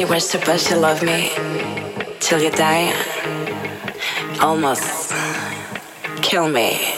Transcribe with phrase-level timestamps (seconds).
[0.00, 1.30] Were supposed to love me
[2.18, 2.94] till you die.
[4.40, 5.12] Almost
[6.22, 6.91] kill me.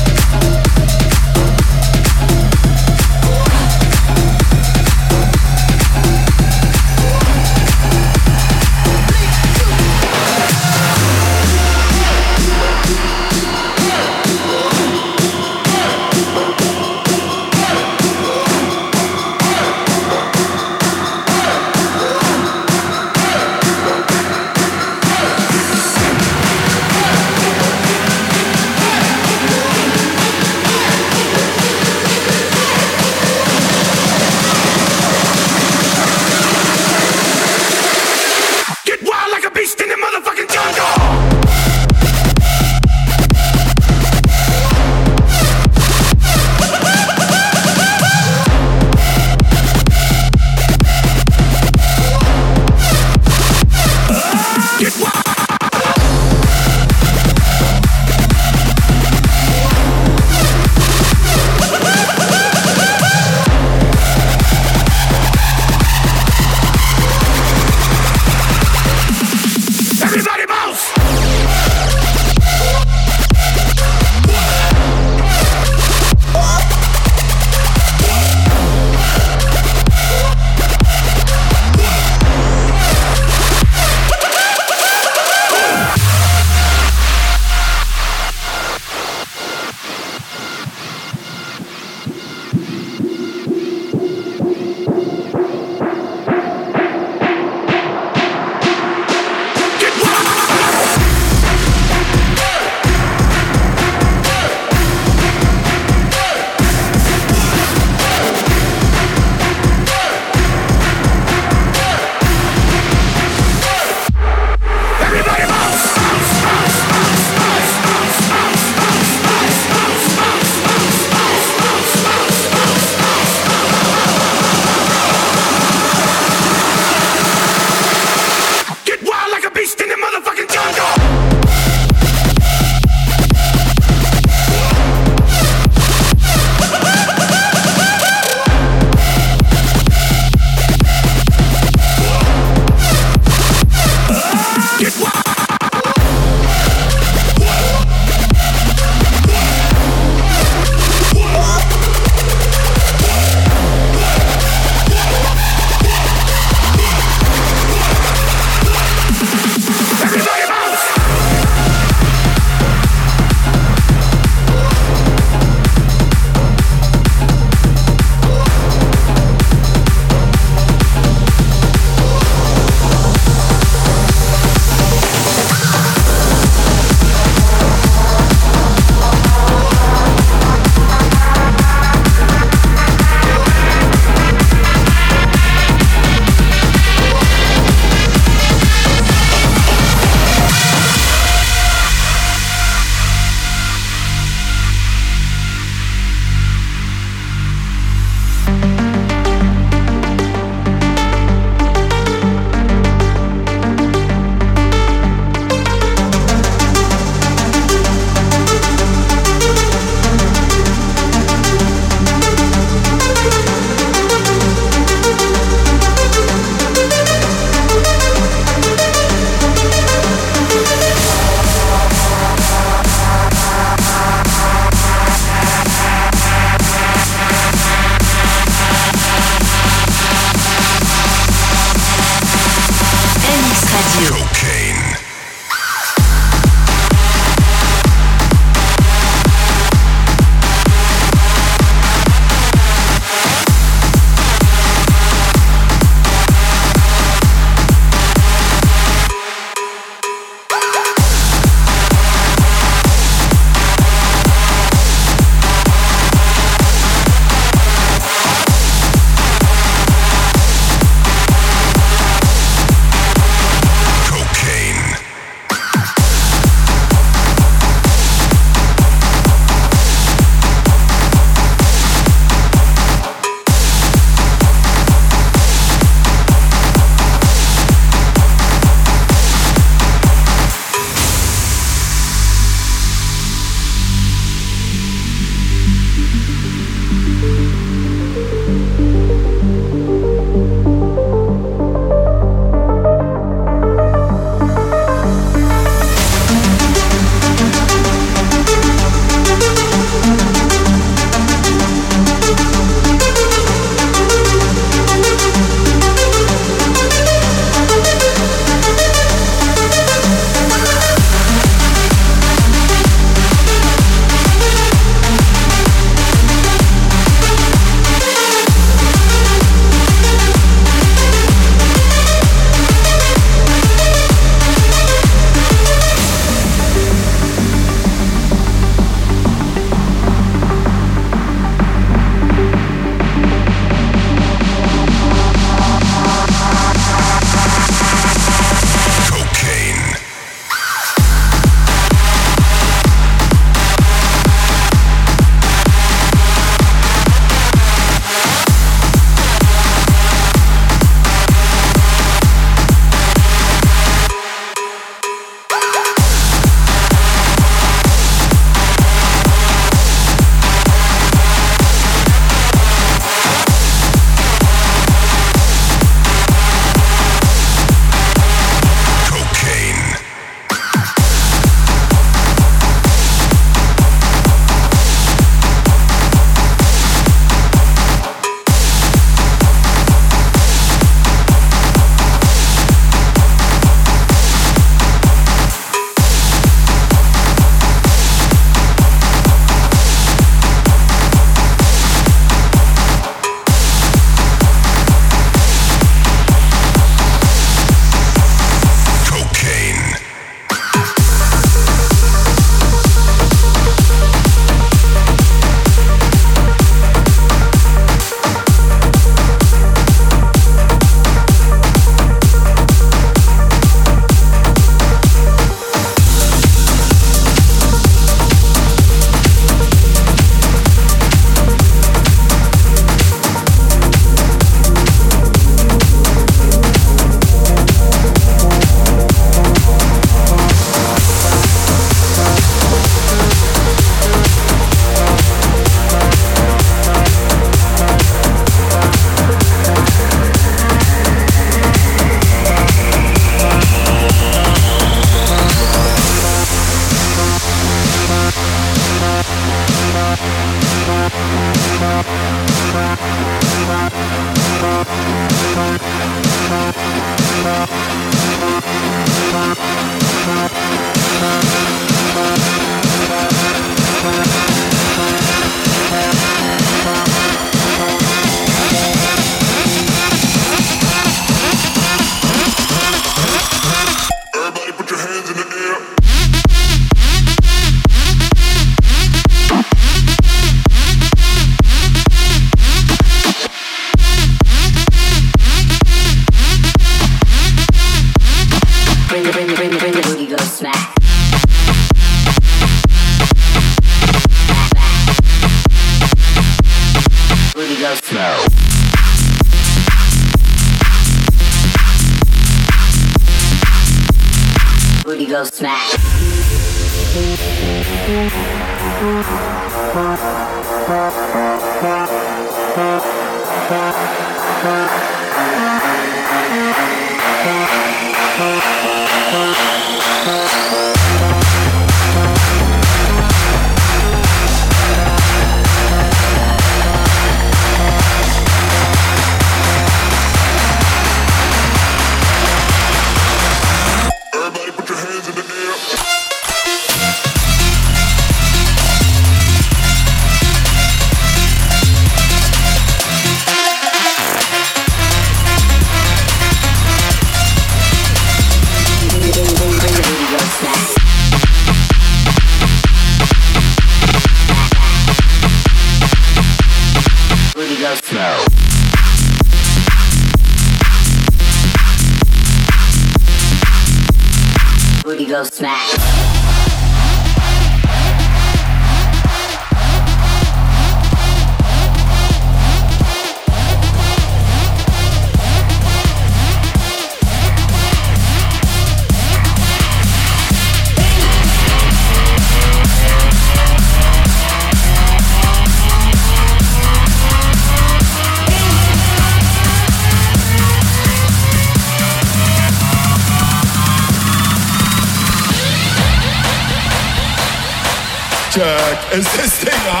[599.11, 600.00] Check.